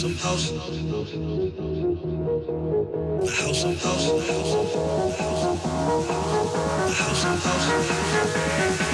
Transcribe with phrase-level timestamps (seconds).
[0.00, 1.20] house of house, the house of
[3.20, 5.60] house, the house of house, the house of house,
[6.86, 8.89] the house of house.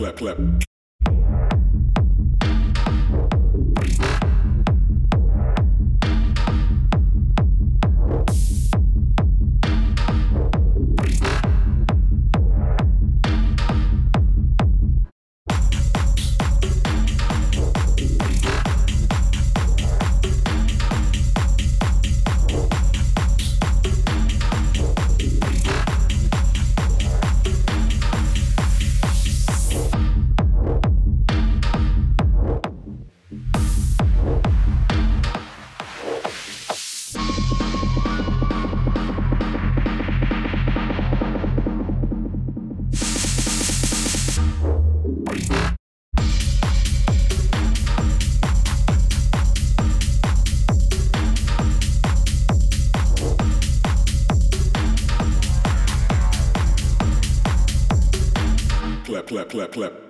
[0.00, 0.69] clip, clip.
[59.70, 60.09] clip.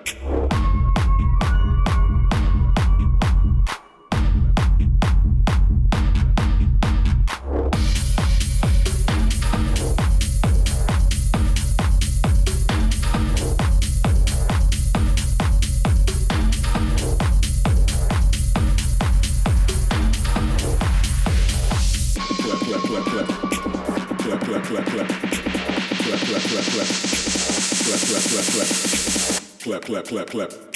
[30.31, 30.70] clip.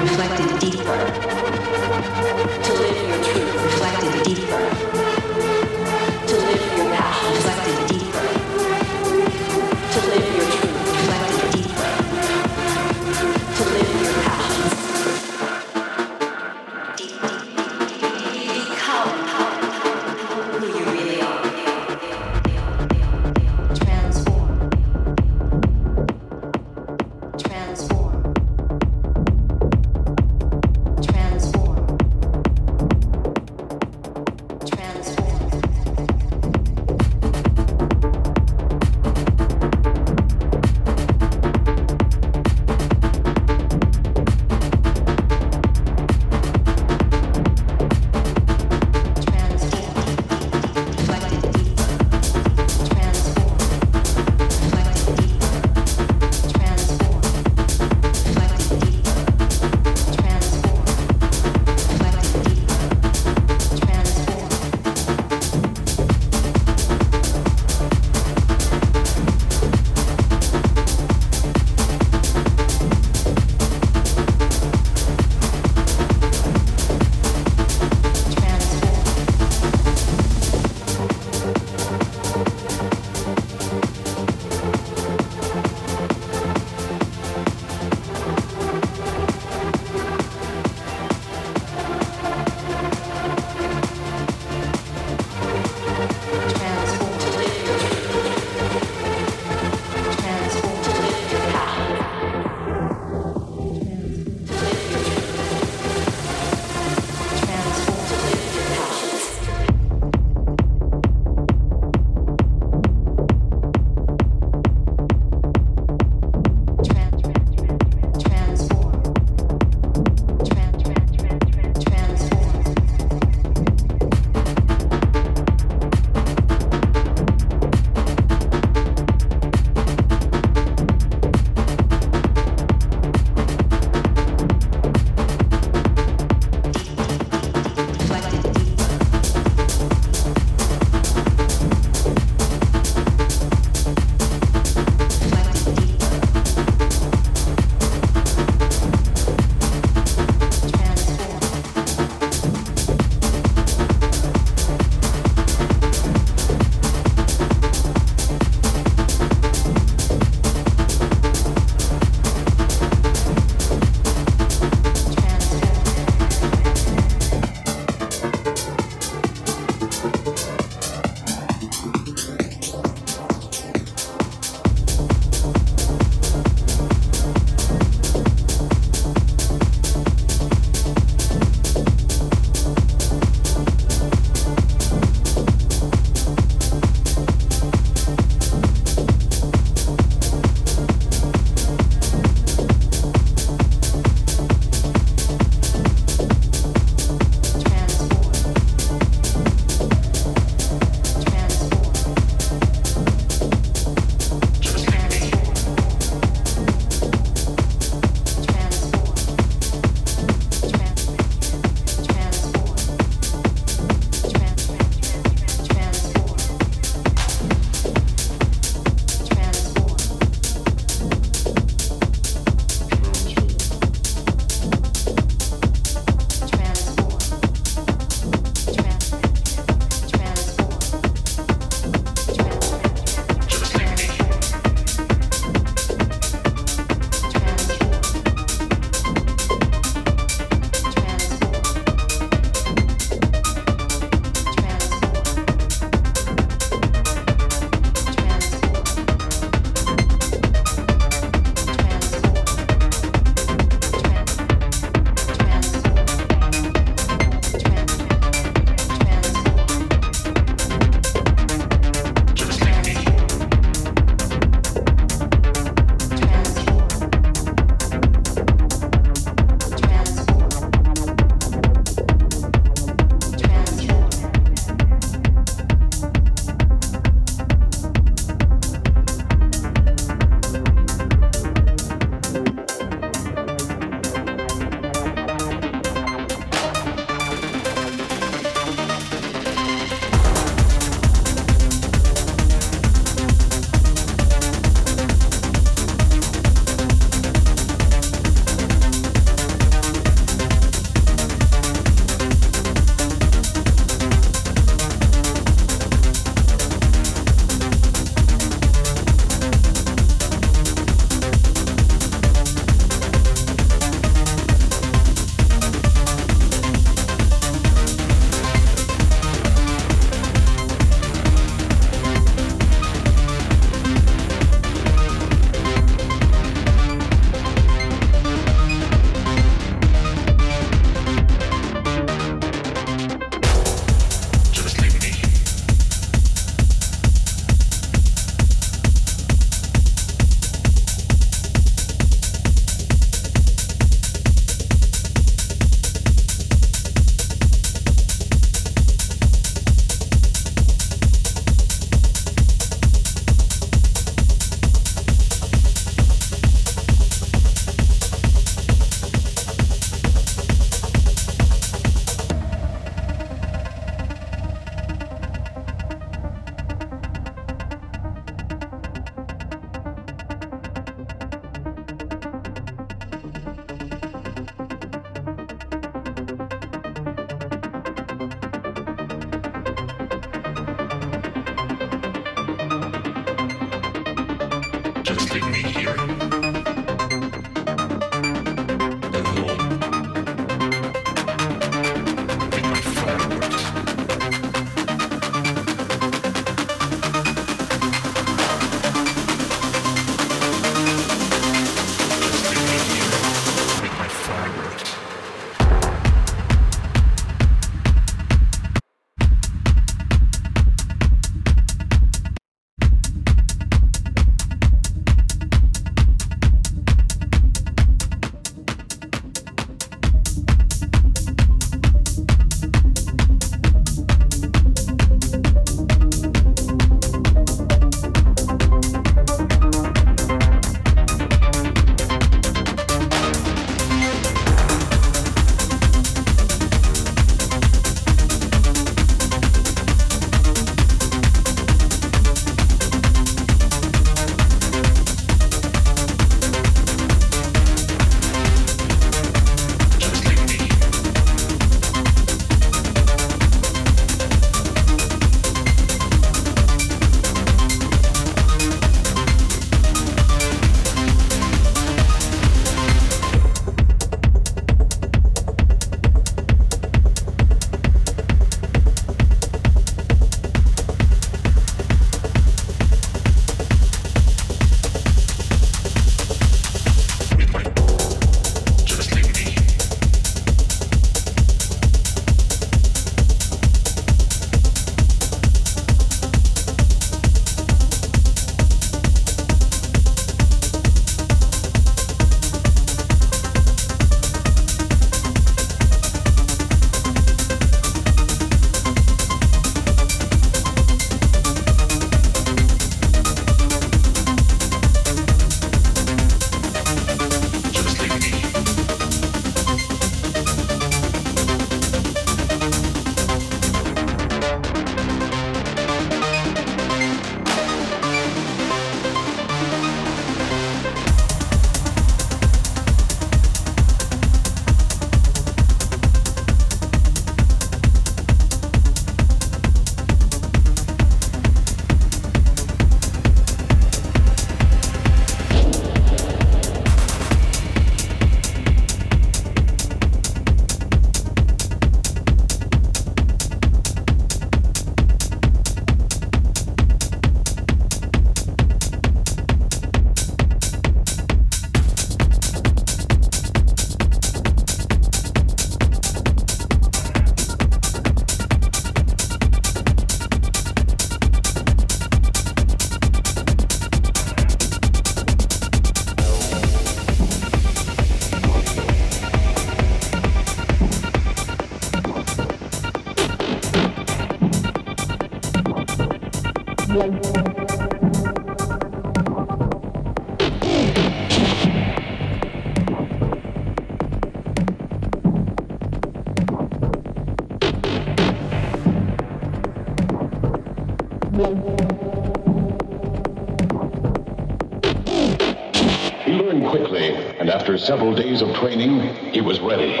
[597.86, 600.00] Several days of training, he was ready.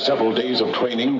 [0.00, 1.19] Several days of training,